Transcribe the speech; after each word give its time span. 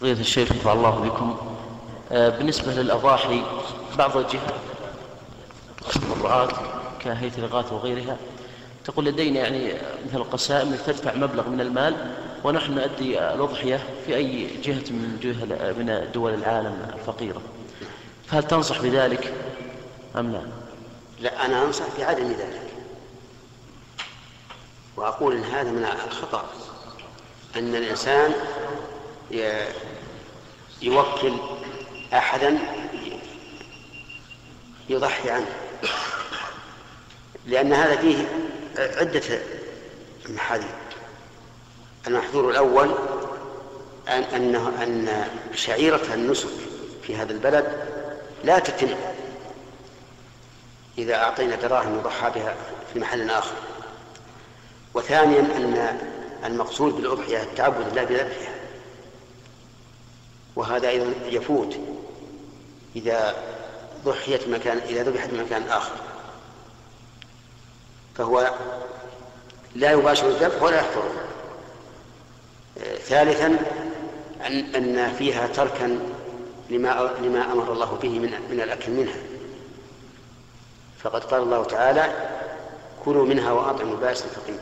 فضيلة 0.00 0.20
الشيخ 0.20 0.52
نفع 0.52 0.72
الله 0.72 0.90
بكم. 0.90 1.36
آه، 2.12 2.28
بالنسبة 2.28 2.72
للأضاحي 2.72 3.42
بعض 3.98 4.16
الجهات 4.16 4.54
التبرعات 5.96 6.50
كهيئة 7.00 7.38
الإغاثة 7.38 7.74
وغيرها 7.74 8.16
تقول 8.84 9.04
لدينا 9.04 9.40
يعني 9.40 9.74
مثل 10.06 10.16
القسائم 10.16 10.76
تدفع 10.86 11.14
مبلغ 11.14 11.48
من 11.48 11.60
المال 11.60 12.14
ونحن 12.44 12.74
نؤدي 12.74 13.18
الأضحية 13.18 13.80
في 14.06 14.16
أي 14.16 14.48
جهة 14.64 14.90
من 14.90 15.18
جهة 15.22 15.72
من 15.72 16.10
دول 16.14 16.34
العالم 16.34 16.90
الفقيرة. 16.94 17.40
فهل 18.26 18.42
تنصح 18.42 18.80
بذلك 18.82 19.34
أم 20.16 20.32
لا؟ 20.32 20.42
لا 21.20 21.46
أنا 21.46 21.62
أنصح 21.64 21.84
بعدم 21.98 22.28
ذلك. 22.28 22.62
وأقول 24.96 25.36
إن 25.36 25.44
هذا 25.44 25.70
من 25.70 25.86
الخطأ 26.06 26.44
أن 27.56 27.74
الإنسان 27.74 28.32
يوكل 30.82 31.32
أحدا 32.12 32.58
يضحي 34.88 35.30
عنه. 35.30 35.46
لأن 37.46 37.72
هذا 37.72 37.96
فيه 37.96 38.28
عدة 38.78 39.40
محاذير. 40.28 40.74
المحذور 42.06 42.50
الأول 42.50 42.94
أن 44.08 44.22
أنه 44.22 44.82
أن 44.82 45.28
شعيرة 45.54 46.14
النسك 46.14 46.48
في 47.02 47.16
هذا 47.16 47.32
البلد 47.32 47.86
لا 48.44 48.58
تتم. 48.58 48.94
إذا 50.98 51.14
أعطينا 51.14 51.56
دراهم 51.56 51.98
يضحى 51.98 52.30
بها 52.30 52.56
في 52.92 52.98
محل 52.98 53.30
آخر. 53.30 53.56
وثانيا 54.94 55.40
أن 55.40 55.98
المقصود 56.44 56.92
بالأضحية 56.94 57.42
التعبد 57.42 57.86
الله 57.88 58.04
بذبحها. 58.04 58.55
وهذا 60.56 60.88
أيضا 60.88 61.12
يفوت 61.26 61.76
إذا 62.96 63.34
ضحيت 64.04 64.48
مكان 64.48 64.78
إذا 64.78 65.02
ذبحت 65.02 65.32
مكان 65.32 65.62
آخر. 65.62 65.94
فهو 68.14 68.50
لا 69.74 69.92
يباشر 69.92 70.28
الذبح 70.28 70.62
ولا 70.62 70.76
يحضره 70.76 71.12
ثالثا 72.98 73.46
أن 74.46 74.74
أن 74.74 75.12
فيها 75.12 75.46
تركا 75.46 75.98
لما 76.70 77.10
لما 77.22 77.52
أمر 77.52 77.72
الله 77.72 77.98
به 78.02 78.18
من 78.18 78.30
من 78.50 78.60
الأكل 78.60 78.92
منها. 78.92 79.18
فقد 80.98 81.24
قال 81.24 81.42
الله 81.42 81.64
تعالى 81.64 82.30
كلوا 83.04 83.24
منها 83.26 83.52
وأطعموا 83.52 83.94
البائس 83.94 84.24
الفقير. 84.24 84.60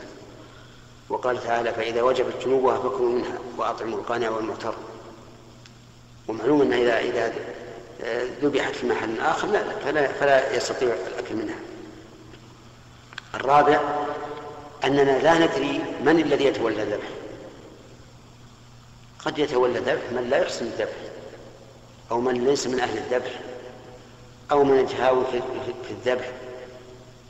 وقال 1.09 1.43
تعالى 1.43 1.73
فإذا 1.73 2.01
وجبت 2.01 2.45
جنوبها 2.45 2.77
فكلوا 2.77 3.09
منها 3.09 3.37
وأطعموا 3.57 3.99
القانع 3.99 4.29
والمعتر 4.29 4.75
ومعلوم 6.27 6.61
أن 6.61 6.73
إذا 6.73 6.99
إذا 6.99 7.33
ذبحت 8.41 8.75
في 8.75 8.87
محل 8.87 9.19
آخر 9.19 9.47
لا 9.47 9.63
فلا, 9.85 10.07
فلا 10.07 10.55
يستطيع 10.55 10.95
الأكل 11.07 11.35
منها. 11.35 11.55
الرابع 13.35 13.81
أننا 14.83 15.19
لا 15.19 15.33
ندري 15.33 15.81
من 16.05 16.19
الذي 16.19 16.45
يتولى 16.45 16.83
الذبح. 16.83 17.07
قد 19.19 19.39
يتولى 19.39 19.79
الذبح 19.79 20.11
من 20.11 20.29
لا 20.29 20.37
يحسن 20.37 20.65
الذبح 20.65 20.95
أو 22.11 22.21
من 22.21 22.45
ليس 22.45 22.67
من 22.67 22.79
أهل 22.79 22.97
الذبح 22.97 23.39
أو 24.51 24.63
من 24.63 24.79
يتهاون 24.79 25.25
في 25.87 25.91
الذبح 25.91 26.31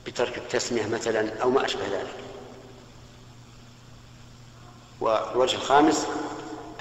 بترك 0.06 0.38
التسمية 0.38 0.86
مثلا 0.86 1.42
أو 1.42 1.50
ما 1.50 1.64
أشبه 1.64 1.84
ذلك. 1.92 2.14
والوجه 5.00 5.56
الخامس 5.56 6.06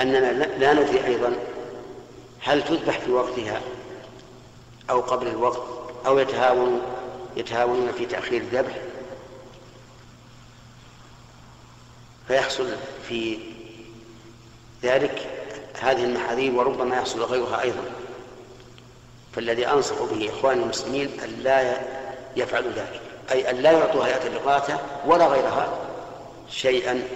أننا 0.02 0.32
لا 0.58 0.74
ندري 0.74 1.06
أيضا 1.06 1.36
هل 2.46 2.64
تذبح 2.64 3.00
في 3.00 3.12
وقتها 3.12 3.62
أو 4.90 5.02
قبل 5.02 5.28
الوقت 5.28 5.62
أو 6.06 6.20
يتهاون 6.20 6.82
يتهاونون 7.38 7.92
في 7.92 8.06
تأخير 8.06 8.42
الذبح؟ 8.42 8.78
فيحصل 12.28 12.76
في 13.08 13.40
ذلك 14.84 15.28
هذه 15.80 16.04
المحاذير 16.04 16.54
وربما 16.54 16.96
يحصل 16.96 17.24
غيرها 17.24 17.62
أيضا. 17.62 17.84
فالذي 19.36 19.68
أنصح 19.68 19.96
به 20.02 20.30
إخواني 20.30 20.64
المسلمين 20.64 21.20
أن 21.24 21.30
لا 21.44 21.82
يفعلوا 22.36 22.72
ذلك. 22.72 23.02
أي 23.32 23.50
أن 23.50 23.56
لا 23.56 23.72
يعطوا 23.72 24.06
هيئة 24.06 24.28
الإغاثة 24.28 24.80
ولا 25.06 25.28
غيرها 25.28 25.80
شيئا 26.50 27.08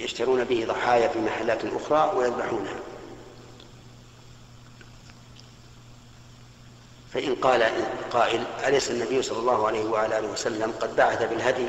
يشترون 0.00 0.44
به 0.44 0.64
ضحايا 0.68 1.08
في 1.08 1.18
محلات 1.18 1.60
أخرى 1.64 2.12
ويذبحونها. 2.16 2.76
فإن 7.14 7.34
قال 7.34 7.62
قائل 8.12 8.44
أليس 8.66 8.90
النبي 8.90 9.22
صلى 9.22 9.38
الله 9.38 9.66
عليه 9.66 9.84
وعلى 9.84 10.18
آله 10.18 10.28
وسلم 10.28 10.72
قد 10.80 10.96
بعث 10.96 11.22
بالهدي 11.22 11.66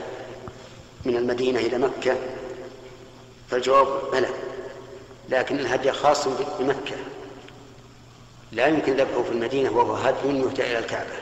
من 1.05 1.17
المدينة 1.17 1.59
إلى 1.59 1.77
مكة؟ 1.77 2.15
فالجواب 3.49 4.11
بلى 4.11 4.29
لكن 5.29 5.59
الهدي 5.59 5.91
خاص 5.91 6.27
بمكة 6.59 6.95
لا 8.51 8.67
يمكن 8.67 8.93
ذبحه 8.93 9.23
في 9.23 9.31
المدينة 9.31 9.71
وهو 9.71 9.93
هدي 9.93 10.27
يهدى 10.27 10.61
إلى 10.61 10.79
الكعبة. 10.79 11.13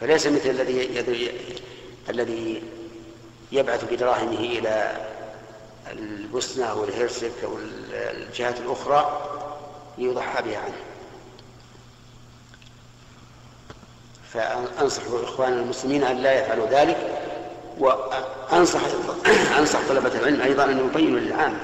فليس 0.00 0.26
مثل 0.26 0.50
الذي 0.50 1.00
الذي 2.10 2.62
يبعث 3.52 3.84
بدراهمه 3.92 4.40
إلى 4.40 5.06
البوسنة 5.92 6.74
والهرسك 6.74 7.32
أو 7.44 7.58
الجهات 7.92 8.60
الأخرى 8.60 9.20
ليضحى 9.98 10.42
بها 10.42 10.58
عنه. 10.58 10.82
فأنصح 14.34 15.02
إخواننا 15.22 15.60
المسلمين 15.60 16.04
أن 16.04 16.16
لا 16.16 16.40
يفعلوا 16.40 16.66
ذلك 16.66 17.22
وأنصح 17.78 18.80
أنصح 19.58 19.78
طلبة 19.88 20.18
العلم 20.18 20.40
أيضا 20.40 20.64
أن 20.64 20.78
يبينوا 20.78 21.20
للعامة 21.20 21.58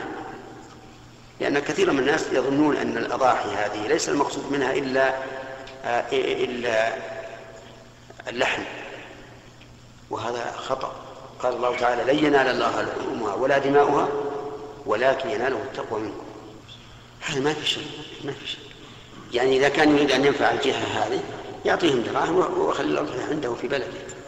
لأن 1.41 1.59
كثيرا 1.59 1.93
من 1.93 1.99
الناس 1.99 2.27
يظنون 2.33 2.77
أن 2.77 2.97
الأضاحي 2.97 3.49
هذه 3.49 3.89
ليس 3.89 4.09
المقصود 4.09 4.53
منها 4.53 4.73
إلا 4.73 5.15
إلا 6.13 6.95
اللحم 8.29 8.63
وهذا 10.11 10.53
خطأ. 10.57 10.93
قال 11.39 11.55
الله 11.55 11.77
تعالى 11.77 12.13
لن 12.13 12.25
ينال 12.25 12.49
الله 12.49 12.83
لحومها 12.83 13.35
ولا 13.35 13.59
دماؤها 13.59 14.09
ولكن 14.87 15.31
يناله 15.31 15.57
التقوى 15.57 16.01
منكم. 16.01 16.25
هذا 17.21 17.41
ما 17.41 17.53
في 17.53 17.67
شيء 17.67 17.87
ما 18.25 18.33
في 18.33 18.47
شيء 18.47 18.61
يعني 19.33 19.57
إذا 19.57 19.69
كان 19.69 19.97
يريد 19.97 20.11
أن 20.11 20.25
ينفع 20.25 20.51
الجهة 20.51 20.77
هذه 20.77 21.21
يعطيهم 21.65 22.03
دراهم 22.03 22.59
ويخلي 22.61 22.93
الأضحية 22.93 23.23
عنده 23.25 23.55
في 23.55 23.69
بلده. 23.69 24.24